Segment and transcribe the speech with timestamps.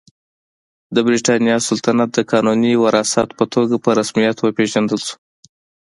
[0.95, 5.15] د برېټانیا سلطنت د قانوني وارث په توګه په رسمیت وپېژندل شو.